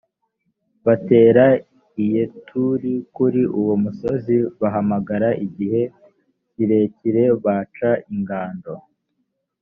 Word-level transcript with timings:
batera 0.85 1.45
i 2.03 2.05
yeturi 2.13 2.93
kuri 3.15 3.41
uwo 3.59 3.73
musozi 3.83 4.35
bahamara 4.59 5.29
igihe 5.45 5.81
kirekire 6.53 7.23
baca 7.43 7.89
ingando 8.13 8.73